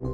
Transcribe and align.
Der 0.00 0.10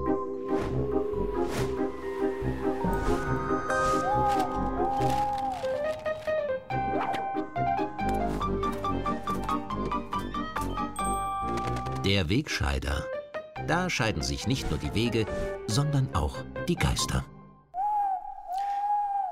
Wegscheider. 12.30 13.04
Da 13.66 13.90
scheiden 13.90 14.22
sich 14.22 14.46
nicht 14.46 14.70
nur 14.70 14.78
die 14.78 14.94
Wege, 14.94 15.26
sondern 15.66 16.14
auch 16.14 16.38
die 16.66 16.76
Geister. 16.76 17.26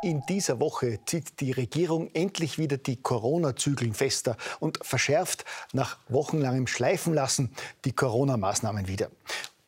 In 0.04 0.20
dieser 0.28 0.58
Woche 0.58 0.98
zieht 1.06 1.38
die 1.38 1.52
Regierung 1.52 2.10
endlich 2.12 2.58
wieder 2.58 2.76
die 2.76 3.00
Corona-Zügeln 3.00 3.94
fester 3.94 4.36
und 4.58 4.80
verschärft 4.82 5.44
nach 5.72 5.96
wochenlangem 6.08 6.66
Schleifenlassen 6.66 7.54
die 7.84 7.92
Corona-Maßnahmen 7.92 8.88
wieder. 8.88 9.12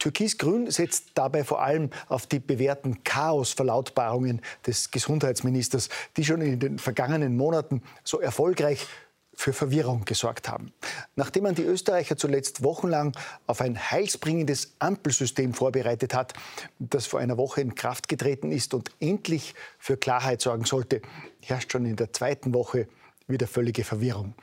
Türkis-Grün 0.04 0.70
setzt 0.70 1.12
dabei 1.14 1.44
vor 1.44 1.62
allem 1.62 1.88
auf 2.08 2.26
die 2.26 2.38
bewährten 2.38 3.02
Chaos-Verlautbarungen 3.04 4.42
des 4.66 4.90
Gesundheitsministers, 4.90 5.88
die 6.18 6.24
schon 6.26 6.42
in 6.42 6.60
den 6.60 6.78
vergangenen 6.78 7.38
Monaten 7.38 7.82
so 8.02 8.20
erfolgreich 8.20 8.86
für 9.32 9.54
Verwirrung 9.54 10.04
gesorgt 10.04 10.50
haben. 10.50 10.74
Nachdem 11.16 11.44
man 11.44 11.54
die 11.54 11.62
Österreicher 11.62 12.18
zuletzt 12.18 12.62
wochenlang 12.62 13.16
auf 13.46 13.62
ein 13.62 13.78
heilsbringendes 13.78 14.74
Ampelsystem 14.78 15.54
vorbereitet 15.54 16.12
hat, 16.12 16.34
das 16.78 17.06
vor 17.06 17.20
einer 17.20 17.38
Woche 17.38 17.62
in 17.62 17.74
Kraft 17.74 18.06
getreten 18.06 18.52
ist 18.52 18.74
und 18.74 18.90
endlich 19.00 19.54
für 19.78 19.96
Klarheit 19.96 20.42
sorgen 20.42 20.66
sollte, 20.66 21.00
herrscht 21.40 21.72
schon 21.72 21.86
in 21.86 21.96
der 21.96 22.12
zweiten 22.12 22.52
Woche 22.52 22.88
wieder 23.26 23.46
völlige 23.46 23.84
Verwirrung. 23.84 24.34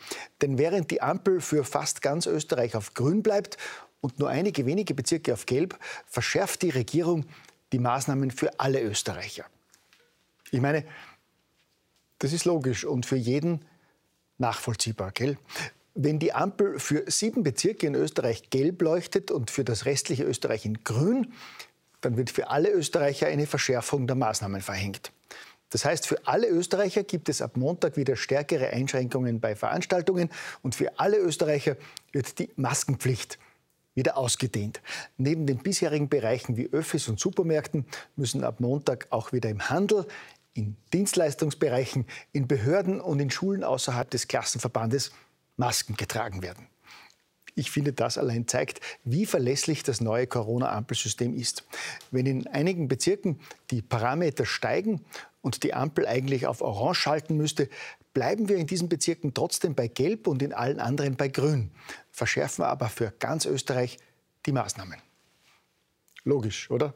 Denn 0.41 0.57
während 0.57 0.89
die 0.89 1.03
Ampel 1.03 1.39
für 1.39 1.63
fast 1.63 2.01
ganz 2.01 2.25
Österreich 2.25 2.75
auf 2.75 2.95
grün 2.95 3.21
bleibt 3.21 3.59
und 4.01 4.19
nur 4.19 4.29
einige 4.29 4.65
wenige 4.65 4.93
Bezirke 4.93 5.33
auf 5.33 5.45
gelb, 5.45 5.77
verschärft 6.07 6.63
die 6.63 6.69
Regierung 6.69 7.25
die 7.71 7.79
Maßnahmen 7.79 8.31
für 8.31 8.59
alle 8.59 8.81
Österreicher. 8.81 9.45
Ich 10.51 10.59
meine, 10.59 10.83
das 12.19 12.33
ist 12.33 12.45
logisch 12.45 12.83
und 12.83 13.05
für 13.05 13.15
jeden 13.15 13.63
nachvollziehbar, 14.37 15.11
gell? 15.11 15.37
Wenn 15.93 16.19
die 16.19 16.33
Ampel 16.33 16.79
für 16.79 17.03
sieben 17.07 17.43
Bezirke 17.43 17.87
in 17.87 17.95
Österreich 17.95 18.49
gelb 18.49 18.81
leuchtet 18.81 19.29
und 19.29 19.51
für 19.51 19.63
das 19.63 19.85
restliche 19.85 20.23
Österreich 20.23 20.65
in 20.65 20.83
grün, 20.83 21.33
dann 21.99 22.17
wird 22.17 22.29
für 22.29 22.49
alle 22.49 22.71
Österreicher 22.71 23.27
eine 23.27 23.45
Verschärfung 23.45 24.07
der 24.07 24.15
Maßnahmen 24.15 24.61
verhängt. 24.61 25.11
Das 25.69 25.85
heißt, 25.85 26.07
für 26.07 26.27
alle 26.27 26.47
Österreicher 26.47 27.03
gibt 27.03 27.29
es 27.29 27.41
ab 27.41 27.57
Montag 27.57 27.97
wieder 27.97 28.15
stärkere 28.15 28.69
Einschränkungen 28.69 29.39
bei 29.39 29.55
Veranstaltungen 29.55 30.29
und 30.61 30.75
für 30.75 30.99
alle 30.99 31.17
Österreicher 31.17 31.77
wird 32.11 32.39
die 32.39 32.49
Maskenpflicht 32.55 33.37
wieder 33.95 34.17
ausgedehnt. 34.17 34.81
Neben 35.17 35.45
den 35.45 35.57
bisherigen 35.57 36.09
Bereichen 36.09 36.57
wie 36.57 36.69
Öffis 36.71 37.07
und 37.07 37.19
Supermärkten 37.19 37.85
müssen 38.15 38.43
ab 38.43 38.59
Montag 38.59 39.07
auch 39.09 39.33
wieder 39.33 39.49
im 39.49 39.69
Handel, 39.69 40.05
in 40.53 40.75
Dienstleistungsbereichen, 40.93 42.05
in 42.33 42.47
Behörden 42.47 42.99
und 42.99 43.19
in 43.19 43.31
Schulen 43.31 43.63
außerhalb 43.63 44.09
des 44.09 44.27
Klassenverbandes 44.27 45.11
Masken 45.57 45.95
getragen 45.95 46.41
werden. 46.41 46.67
Ich 47.55 47.69
finde, 47.69 47.91
das 47.93 48.17
allein 48.17 48.47
zeigt, 48.47 48.79
wie 49.03 49.25
verlässlich 49.25 49.83
das 49.83 49.99
neue 49.99 50.25
Corona-Ampelsystem 50.25 51.35
ist. 51.35 51.65
Wenn 52.09 52.25
in 52.25 52.47
einigen 52.47 52.87
Bezirken 52.87 53.39
die 53.71 53.81
Parameter 53.81 54.45
steigen 54.45 55.01
und 55.41 55.63
die 55.63 55.73
Ampel 55.73 56.07
eigentlich 56.07 56.47
auf 56.47 56.61
Orange 56.61 57.01
schalten 57.01 57.35
müsste, 57.35 57.67
bleiben 58.13 58.49
wir 58.49 58.57
in 58.57 58.67
diesen 58.67 58.89
Bezirken 58.89 59.33
trotzdem 59.33 59.75
bei 59.75 59.87
Gelb 59.87 60.27
und 60.27 60.41
in 60.41 60.53
allen 60.53 60.79
anderen 60.79 61.15
bei 61.15 61.27
Grün, 61.27 61.71
verschärfen 62.11 62.63
aber 62.63 62.89
für 62.89 63.13
ganz 63.19 63.45
Österreich 63.45 63.97
die 64.45 64.51
Maßnahmen. 64.51 64.97
Logisch, 66.23 66.69
oder? 66.69 66.93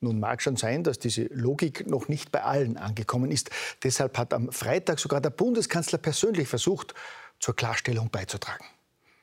Nun 0.00 0.18
mag 0.18 0.40
schon 0.40 0.56
sein, 0.56 0.82
dass 0.82 0.98
diese 0.98 1.24
Logik 1.24 1.86
noch 1.86 2.08
nicht 2.08 2.32
bei 2.32 2.42
allen 2.42 2.78
angekommen 2.78 3.30
ist. 3.30 3.50
Deshalb 3.82 4.16
hat 4.16 4.32
am 4.32 4.50
Freitag 4.50 4.98
sogar 4.98 5.20
der 5.20 5.30
Bundeskanzler 5.30 5.98
persönlich 5.98 6.48
versucht, 6.48 6.94
zur 7.38 7.54
Klarstellung 7.54 8.10
beizutragen. 8.10 8.64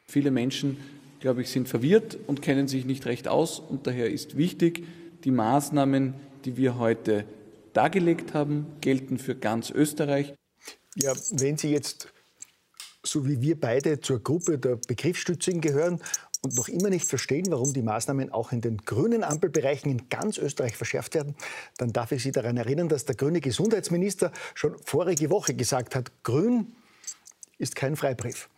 Viele 0.08 0.32
Menschen, 0.32 0.78
glaube 1.20 1.42
ich, 1.42 1.50
sind 1.50 1.68
verwirrt 1.68 2.18
und 2.28 2.42
kennen 2.42 2.68
sich 2.68 2.86
nicht 2.86 3.06
recht 3.06 3.28
aus. 3.28 3.60
Und 3.60 3.88
daher 3.88 4.10
ist 4.10 4.38
wichtig, 4.38 4.86
die 5.24 5.32
Maßnahmen, 5.32 6.14
die 6.46 6.58
wir 6.58 6.78
heute 6.78 7.26
dargelegt 7.74 8.34
haben, 8.34 8.68
gelten 8.82 9.18
für 9.18 9.36
ganz 9.36 9.72
Österreich. 9.72 10.34
Ja, 11.00 11.14
wenn 11.32 11.58
Sie 11.58 11.70
jetzt, 11.70 12.12
so 13.04 13.28
wie 13.28 13.40
wir 13.40 13.60
beide, 13.60 14.00
zur 14.00 14.20
Gruppe 14.20 14.58
der 14.58 14.78
Begriffsstützigen 14.78 15.62
gehören 15.62 16.02
und 16.42 16.56
noch 16.56 16.68
immer 16.68 16.90
nicht 16.90 17.08
verstehen, 17.08 17.46
warum 17.50 17.72
die 17.72 17.84
Maßnahmen 17.84 18.32
auch 18.32 18.52
in 18.52 18.62
den 18.62 18.78
grünen 18.80 19.24
Ampelbereichen 19.24 19.92
in 19.92 20.10
ganz 20.10 20.40
Österreich 20.40 20.76
verschärft 20.76 21.14
werden, 21.14 21.36
dann 21.78 21.94
darf 21.94 22.12
ich 22.12 22.24
Sie 22.24 22.32
daran 22.32 22.58
erinnern, 22.58 22.90
dass 22.90 23.06
der 23.06 23.16
grüne 23.16 23.42
Gesundheitsminister 23.42 24.32
schon 24.56 24.76
vorige 24.84 25.30
Woche 25.30 25.54
gesagt 25.54 25.94
hat, 25.94 26.12
grün 26.24 26.76
ist 27.60 27.76
kein 27.76 27.96
Freibrief. 27.96 28.50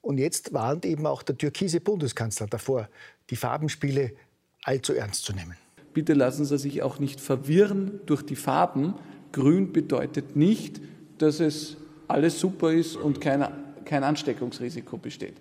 Und 0.00 0.18
jetzt 0.18 0.52
warnt 0.52 0.84
eben 0.84 1.06
auch 1.06 1.22
der 1.22 1.38
türkise 1.38 1.80
Bundeskanzler 1.80 2.48
davor, 2.48 2.88
die 3.30 3.36
Farbenspiele 3.36 4.14
allzu 4.64 4.94
ernst 4.94 5.24
zu 5.24 5.32
nehmen. 5.32 5.56
Bitte 5.94 6.14
lassen 6.14 6.44
Sie 6.44 6.58
sich 6.58 6.82
auch 6.82 6.98
nicht 6.98 7.20
verwirren 7.20 8.00
durch 8.06 8.22
die 8.22 8.36
Farben. 8.36 8.94
Grün 9.30 9.72
bedeutet 9.72 10.34
nicht, 10.34 10.80
dass 11.22 11.40
es 11.40 11.76
alles 12.06 12.38
super 12.38 12.72
ist 12.72 12.96
und 12.96 13.20
kein, 13.20 13.46
kein 13.84 14.04
Ansteckungsrisiko 14.04 14.96
besteht. 14.96 15.36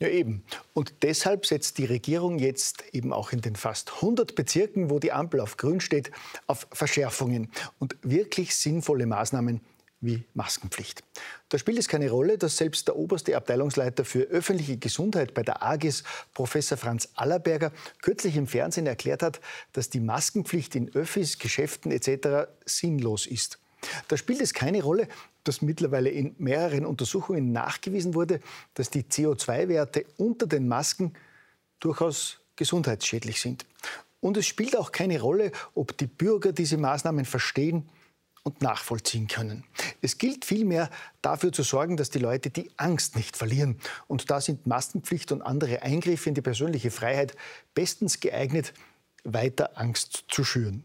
Ja, 0.00 0.08
eben. 0.08 0.44
Und 0.74 1.02
deshalb 1.02 1.44
setzt 1.44 1.78
die 1.78 1.84
Regierung 1.84 2.38
jetzt 2.38 2.84
eben 2.92 3.12
auch 3.12 3.32
in 3.32 3.40
den 3.40 3.56
fast 3.56 3.94
100 3.96 4.36
Bezirken, 4.36 4.90
wo 4.90 5.00
die 5.00 5.10
Ampel 5.10 5.40
auf 5.40 5.56
Grün 5.56 5.80
steht, 5.80 6.12
auf 6.46 6.68
Verschärfungen 6.72 7.50
und 7.80 7.96
wirklich 8.02 8.54
sinnvolle 8.54 9.06
Maßnahmen 9.06 9.60
wie 10.00 10.22
Maskenpflicht. 10.34 11.02
Da 11.48 11.58
spielt 11.58 11.78
es 11.78 11.88
keine 11.88 12.10
Rolle, 12.10 12.38
dass 12.38 12.56
selbst 12.56 12.86
der 12.86 12.94
oberste 12.94 13.36
Abteilungsleiter 13.36 14.04
für 14.04 14.20
öffentliche 14.20 14.76
Gesundheit 14.76 15.34
bei 15.34 15.42
der 15.42 15.64
AGIS, 15.64 16.04
Professor 16.32 16.78
Franz 16.78 17.08
Allerberger, 17.14 17.72
kürzlich 18.00 18.36
im 18.36 18.46
Fernsehen 18.46 18.86
erklärt 18.86 19.24
hat, 19.24 19.40
dass 19.72 19.90
die 19.90 19.98
Maskenpflicht 19.98 20.76
in 20.76 20.94
Öffis, 20.94 21.40
Geschäften 21.40 21.90
etc. 21.90 22.48
sinnlos 22.64 23.26
ist. 23.26 23.58
Da 24.08 24.16
spielt 24.16 24.40
es 24.40 24.54
keine 24.54 24.82
Rolle, 24.82 25.08
dass 25.44 25.62
mittlerweile 25.62 26.10
in 26.10 26.34
mehreren 26.38 26.84
Untersuchungen 26.84 27.52
nachgewiesen 27.52 28.14
wurde, 28.14 28.40
dass 28.74 28.90
die 28.90 29.04
CO2-Werte 29.04 30.04
unter 30.16 30.46
den 30.46 30.68
Masken 30.68 31.14
durchaus 31.80 32.40
gesundheitsschädlich 32.56 33.40
sind. 33.40 33.64
Und 34.20 34.36
es 34.36 34.46
spielt 34.46 34.76
auch 34.76 34.92
keine 34.92 35.20
Rolle, 35.20 35.52
ob 35.74 35.96
die 35.96 36.06
Bürger 36.06 36.52
diese 36.52 36.76
Maßnahmen 36.76 37.24
verstehen 37.24 37.88
und 38.42 38.62
nachvollziehen 38.62 39.28
können. 39.28 39.64
Es 40.00 40.18
gilt 40.18 40.44
vielmehr 40.44 40.90
dafür 41.22 41.52
zu 41.52 41.62
sorgen, 41.62 41.96
dass 41.96 42.10
die 42.10 42.18
Leute 42.18 42.50
die 42.50 42.70
Angst 42.76 43.14
nicht 43.14 43.36
verlieren. 43.36 43.78
Und 44.06 44.30
da 44.30 44.40
sind 44.40 44.66
Maskenpflicht 44.66 45.32
und 45.32 45.42
andere 45.42 45.82
Eingriffe 45.82 46.30
in 46.30 46.34
die 46.34 46.40
persönliche 46.40 46.90
Freiheit 46.90 47.36
bestens 47.74 48.20
geeignet, 48.20 48.72
weiter 49.24 49.78
Angst 49.78 50.24
zu 50.28 50.44
schüren. 50.44 50.84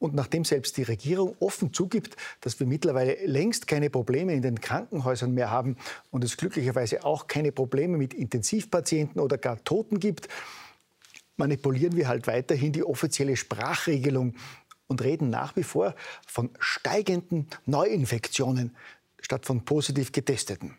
Und 0.00 0.14
nachdem 0.14 0.46
selbst 0.46 0.78
die 0.78 0.82
Regierung 0.82 1.36
offen 1.40 1.74
zugibt, 1.74 2.16
dass 2.40 2.58
wir 2.58 2.66
mittlerweile 2.66 3.18
längst 3.26 3.66
keine 3.66 3.90
Probleme 3.90 4.32
in 4.32 4.40
den 4.40 4.58
Krankenhäusern 4.58 5.32
mehr 5.32 5.50
haben 5.50 5.76
und 6.10 6.24
es 6.24 6.38
glücklicherweise 6.38 7.04
auch 7.04 7.26
keine 7.26 7.52
Probleme 7.52 7.98
mit 7.98 8.14
Intensivpatienten 8.14 9.20
oder 9.20 9.36
gar 9.36 9.62
Toten 9.62 10.00
gibt, 10.00 10.28
manipulieren 11.36 11.96
wir 11.96 12.08
halt 12.08 12.26
weiterhin 12.26 12.72
die 12.72 12.82
offizielle 12.82 13.36
Sprachregelung 13.36 14.34
und 14.86 15.02
reden 15.02 15.28
nach 15.28 15.54
wie 15.56 15.62
vor 15.62 15.94
von 16.26 16.48
steigenden 16.58 17.46
Neuinfektionen 17.66 18.74
statt 19.20 19.44
von 19.44 19.66
positiv 19.66 20.12
getesteten. 20.12 20.78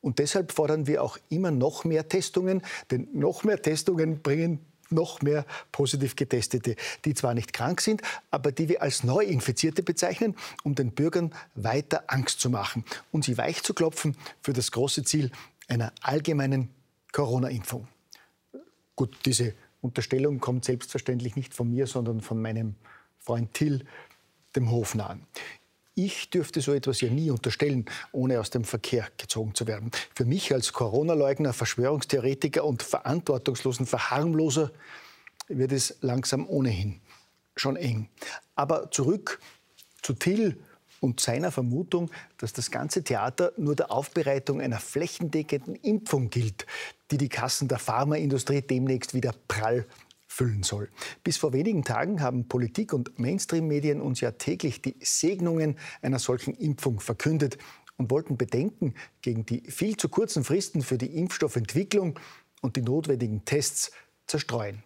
Und 0.00 0.20
deshalb 0.20 0.52
fordern 0.52 0.86
wir 0.86 1.02
auch 1.02 1.18
immer 1.30 1.50
noch 1.50 1.84
mehr 1.84 2.08
Testungen, 2.08 2.62
denn 2.92 3.08
noch 3.12 3.42
mehr 3.42 3.60
Testungen 3.60 4.22
bringen 4.22 4.60
noch 4.92 5.22
mehr 5.22 5.44
positiv 5.72 6.16
Getestete, 6.16 6.76
die 7.04 7.14
zwar 7.14 7.34
nicht 7.34 7.52
krank 7.52 7.80
sind, 7.80 8.02
aber 8.30 8.52
die 8.52 8.68
wir 8.68 8.82
als 8.82 9.04
Neuinfizierte 9.04 9.82
bezeichnen, 9.82 10.36
um 10.62 10.74
den 10.74 10.92
Bürgern 10.92 11.34
weiter 11.54 12.04
Angst 12.06 12.40
zu 12.40 12.50
machen 12.50 12.84
und 13.10 13.24
sie 13.24 13.38
weich 13.38 13.62
zu 13.62 13.74
klopfen 13.74 14.16
für 14.42 14.52
das 14.52 14.70
große 14.72 15.04
Ziel 15.04 15.30
einer 15.68 15.92
allgemeinen 16.02 16.68
Corona-Impfung. 17.12 17.88
Gut, 18.96 19.16
diese 19.24 19.54
Unterstellung 19.80 20.40
kommt 20.40 20.64
selbstverständlich 20.64 21.36
nicht 21.36 21.54
von 21.54 21.70
mir, 21.70 21.86
sondern 21.86 22.20
von 22.20 22.40
meinem 22.40 22.76
Freund 23.18 23.52
Till, 23.54 23.84
dem 24.54 24.70
Hofnahen. 24.70 25.26
Ich 25.94 26.30
dürfte 26.30 26.62
so 26.62 26.72
etwas 26.72 27.02
ja 27.02 27.10
nie 27.10 27.30
unterstellen, 27.30 27.84
ohne 28.12 28.40
aus 28.40 28.48
dem 28.48 28.64
Verkehr 28.64 29.08
gezogen 29.18 29.54
zu 29.54 29.66
werden. 29.66 29.90
Für 30.14 30.24
mich 30.24 30.52
als 30.52 30.72
Corona-Leugner, 30.72 31.52
Verschwörungstheoretiker 31.52 32.64
und 32.64 32.82
verantwortungslosen 32.82 33.84
Verharmloser 33.84 34.72
wird 35.48 35.72
es 35.72 35.98
langsam 36.00 36.48
ohnehin 36.48 37.00
schon 37.56 37.76
eng. 37.76 38.08
Aber 38.54 38.90
zurück 38.90 39.38
zu 40.00 40.14
Till 40.14 40.58
und 41.00 41.20
seiner 41.20 41.50
Vermutung, 41.50 42.10
dass 42.38 42.52
das 42.52 42.70
ganze 42.70 43.02
Theater 43.04 43.52
nur 43.58 43.76
der 43.76 43.90
Aufbereitung 43.90 44.60
einer 44.60 44.78
flächendeckenden 44.78 45.74
Impfung 45.74 46.30
gilt, 46.30 46.66
die 47.10 47.18
die 47.18 47.28
Kassen 47.28 47.68
der 47.68 47.78
Pharmaindustrie 47.78 48.62
demnächst 48.62 49.12
wieder 49.12 49.34
prall 49.48 49.84
füllen 50.32 50.62
soll. 50.62 50.88
Bis 51.22 51.36
vor 51.36 51.52
wenigen 51.52 51.84
Tagen 51.84 52.20
haben 52.20 52.48
Politik 52.48 52.92
und 52.92 53.18
Mainstream-Medien 53.18 54.00
uns 54.00 54.20
ja 54.20 54.32
täglich 54.32 54.80
die 54.80 54.96
Segnungen 55.00 55.76
einer 56.00 56.18
solchen 56.18 56.54
Impfung 56.54 57.00
verkündet 57.00 57.58
und 57.98 58.10
wollten 58.10 58.36
Bedenken 58.36 58.94
gegen 59.20 59.44
die 59.44 59.70
viel 59.70 59.96
zu 59.96 60.08
kurzen 60.08 60.42
Fristen 60.42 60.82
für 60.82 60.98
die 60.98 61.18
Impfstoffentwicklung 61.18 62.18
und 62.62 62.76
die 62.76 62.82
notwendigen 62.82 63.44
Tests 63.44 63.92
zerstreuen. 64.26 64.82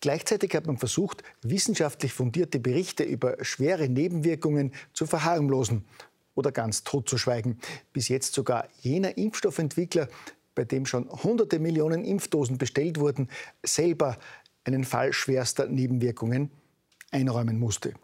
Gleichzeitig 0.00 0.54
hat 0.54 0.66
man 0.66 0.76
versucht, 0.76 1.22
wissenschaftlich 1.42 2.12
fundierte 2.12 2.58
Berichte 2.58 3.04
über 3.04 3.42
schwere 3.42 3.88
Nebenwirkungen 3.88 4.72
zu 4.92 5.06
verharmlosen 5.06 5.84
oder 6.34 6.52
ganz 6.52 6.84
totzuschweigen. 6.84 7.58
Bis 7.92 8.08
jetzt 8.08 8.34
sogar 8.34 8.68
jener 8.80 9.16
Impfstoffentwickler, 9.16 10.08
bei 10.54 10.64
dem 10.64 10.84
schon 10.84 11.08
hunderte 11.08 11.58
Millionen 11.58 12.04
Impfdosen 12.04 12.58
bestellt 12.58 12.98
wurden, 12.98 13.28
selber 13.62 14.18
einen 14.64 14.84
Fall 14.84 15.12
schwerster 15.12 15.66
Nebenwirkungen 15.66 16.50
einräumen 17.10 17.58
musste. 17.58 17.94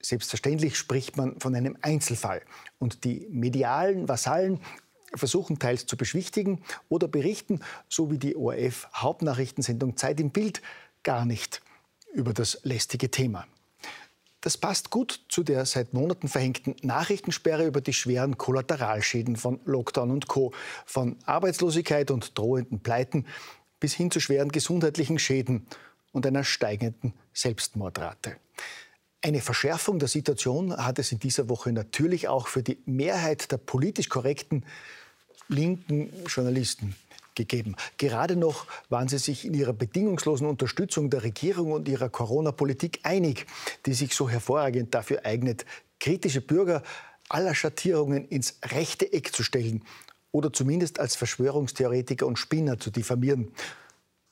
Selbstverständlich 0.00 0.76
spricht 0.76 1.16
man 1.16 1.40
von 1.40 1.54
einem 1.54 1.78
Einzelfall. 1.80 2.42
Und 2.78 3.04
die 3.04 3.26
medialen 3.30 4.08
Vasallen 4.08 4.60
versuchen 5.14 5.58
teils 5.58 5.86
zu 5.86 5.96
beschwichtigen 5.96 6.62
oder 6.88 7.08
berichten, 7.08 7.60
so 7.88 8.10
wie 8.10 8.18
die 8.18 8.36
ORF-Hauptnachrichtensendung 8.36 9.96
Zeit 9.96 10.20
im 10.20 10.30
Bild, 10.30 10.60
gar 11.02 11.24
nicht 11.24 11.62
über 12.12 12.32
das 12.32 12.60
lästige 12.64 13.10
Thema. 13.10 13.46
Das 14.44 14.58
passt 14.58 14.90
gut 14.90 15.24
zu 15.30 15.42
der 15.42 15.64
seit 15.64 15.94
Monaten 15.94 16.28
verhängten 16.28 16.76
Nachrichtensperre 16.82 17.66
über 17.66 17.80
die 17.80 17.94
schweren 17.94 18.36
Kollateralschäden 18.36 19.36
von 19.36 19.58
Lockdown 19.64 20.10
und 20.10 20.28
Co. 20.28 20.52
Von 20.84 21.16
Arbeitslosigkeit 21.24 22.10
und 22.10 22.36
drohenden 22.36 22.80
Pleiten 22.80 23.24
bis 23.84 23.92
hin 23.92 24.10
zu 24.10 24.18
schweren 24.18 24.50
gesundheitlichen 24.50 25.18
Schäden 25.18 25.66
und 26.12 26.26
einer 26.26 26.42
steigenden 26.42 27.12
Selbstmordrate. 27.34 28.36
Eine 29.20 29.42
Verschärfung 29.42 29.98
der 29.98 30.08
Situation 30.08 30.74
hat 30.74 30.98
es 30.98 31.12
in 31.12 31.18
dieser 31.18 31.50
Woche 31.50 31.70
natürlich 31.70 32.26
auch 32.28 32.48
für 32.48 32.62
die 32.62 32.78
Mehrheit 32.86 33.52
der 33.52 33.58
politisch 33.58 34.08
korrekten 34.08 34.64
linken 35.48 36.08
Journalisten 36.28 36.96
gegeben. 37.34 37.76
Gerade 37.98 38.36
noch 38.36 38.66
waren 38.88 39.08
sie 39.08 39.18
sich 39.18 39.44
in 39.44 39.52
ihrer 39.52 39.74
bedingungslosen 39.74 40.46
Unterstützung 40.46 41.10
der 41.10 41.22
Regierung 41.22 41.72
und 41.72 41.86
ihrer 41.86 42.08
Corona-Politik 42.08 43.00
einig, 43.02 43.44
die 43.84 43.92
sich 43.92 44.14
so 44.14 44.30
hervorragend 44.30 44.94
dafür 44.94 45.26
eignet, 45.26 45.66
kritische 46.00 46.40
Bürger 46.40 46.82
aller 47.28 47.54
Schattierungen 47.54 48.26
ins 48.28 48.58
rechte 48.64 49.12
Eck 49.12 49.34
zu 49.34 49.42
stellen 49.42 49.84
oder 50.34 50.52
zumindest 50.52 50.98
als 50.98 51.14
Verschwörungstheoretiker 51.14 52.26
und 52.26 52.40
Spinner 52.40 52.80
zu 52.80 52.90
diffamieren. 52.90 53.52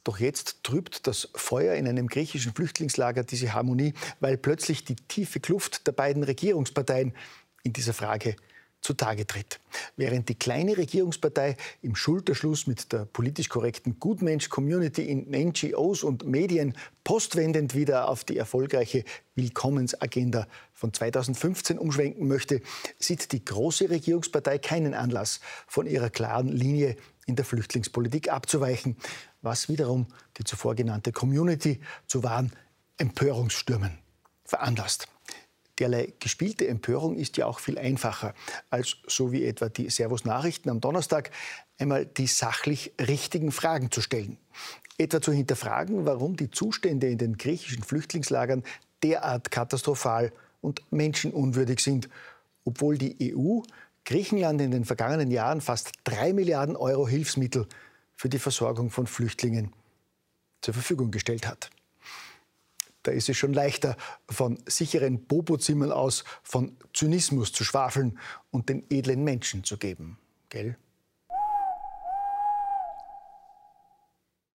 Doch 0.02 0.18
jetzt 0.18 0.64
trübt 0.64 1.06
das 1.06 1.28
Feuer 1.36 1.76
in 1.76 1.86
einem 1.86 2.08
griechischen 2.08 2.52
Flüchtlingslager 2.52 3.22
diese 3.22 3.54
Harmonie, 3.54 3.94
weil 4.18 4.36
plötzlich 4.36 4.84
die 4.84 4.96
tiefe 4.96 5.38
Kluft 5.38 5.86
der 5.86 5.92
beiden 5.92 6.24
Regierungsparteien 6.24 7.14
in 7.62 7.72
dieser 7.72 7.92
Frage 7.92 8.34
zutage 8.82 9.26
tritt. 9.26 9.60
Während 9.96 10.28
die 10.28 10.34
kleine 10.34 10.76
Regierungspartei 10.76 11.56
im 11.80 11.94
Schulterschluss 11.94 12.66
mit 12.66 12.92
der 12.92 13.06
politisch 13.06 13.48
korrekten 13.48 13.98
Gutmensch-Community 13.98 15.02
in 15.02 15.30
NGOs 15.30 16.02
und 16.02 16.26
Medien 16.26 16.76
postwendend 17.04 17.74
wieder 17.74 18.08
auf 18.08 18.24
die 18.24 18.36
erfolgreiche 18.36 19.04
Willkommensagenda 19.34 20.46
von 20.74 20.92
2015 20.92 21.78
umschwenken 21.78 22.26
möchte, 22.26 22.60
sieht 22.98 23.32
die 23.32 23.44
große 23.44 23.88
Regierungspartei 23.88 24.58
keinen 24.58 24.94
Anlass, 24.94 25.40
von 25.66 25.86
ihrer 25.86 26.10
klaren 26.10 26.48
Linie 26.48 26.96
in 27.26 27.36
der 27.36 27.44
Flüchtlingspolitik 27.44 28.30
abzuweichen, 28.30 28.96
was 29.42 29.68
wiederum 29.68 30.06
die 30.38 30.44
zuvor 30.44 30.74
genannte 30.74 31.12
Community 31.12 31.80
zu 32.06 32.22
wahren 32.22 32.52
Empörungsstürmen 32.98 33.98
veranlasst. 34.44 35.08
Derlei 35.82 36.12
gespielte 36.20 36.68
Empörung 36.68 37.16
ist 37.16 37.36
ja 37.38 37.46
auch 37.46 37.58
viel 37.58 37.76
einfacher, 37.76 38.34
als 38.70 38.98
so 39.08 39.32
wie 39.32 39.44
etwa 39.44 39.68
die 39.68 39.90
Servus 39.90 40.24
Nachrichten 40.24 40.70
am 40.70 40.80
Donnerstag 40.80 41.32
einmal 41.76 42.06
die 42.06 42.28
sachlich 42.28 42.92
richtigen 43.00 43.50
Fragen 43.50 43.90
zu 43.90 44.00
stellen. 44.00 44.38
Etwa 44.96 45.20
zu 45.20 45.32
hinterfragen, 45.32 46.06
warum 46.06 46.36
die 46.36 46.52
Zustände 46.52 47.08
in 47.08 47.18
den 47.18 47.36
griechischen 47.36 47.82
Flüchtlingslagern 47.82 48.62
derart 49.02 49.50
katastrophal 49.50 50.30
und 50.60 50.82
menschenunwürdig 50.92 51.80
sind, 51.80 52.08
obwohl 52.64 52.96
die 52.96 53.34
EU 53.34 53.62
Griechenland 54.04 54.60
in 54.60 54.70
den 54.70 54.84
vergangenen 54.84 55.32
Jahren 55.32 55.60
fast 55.60 55.90
drei 56.04 56.32
Milliarden 56.32 56.76
Euro 56.76 57.08
Hilfsmittel 57.08 57.66
für 58.14 58.28
die 58.28 58.38
Versorgung 58.38 58.90
von 58.90 59.08
Flüchtlingen 59.08 59.72
zur 60.60 60.74
Verfügung 60.74 61.10
gestellt 61.10 61.48
hat. 61.48 61.70
Da 63.02 63.10
ist 63.12 63.28
es 63.28 63.36
schon 63.36 63.52
leichter, 63.52 63.96
von 64.28 64.58
sicheren 64.66 65.24
Bobo-Zimmern 65.24 65.92
aus 65.92 66.24
von 66.42 66.76
Zynismus 66.94 67.52
zu 67.52 67.64
schwafeln 67.64 68.18
und 68.50 68.68
den 68.68 68.84
edlen 68.90 69.24
Menschen 69.24 69.64
zu 69.64 69.76
geben. 69.76 70.18
Gell? 70.48 70.76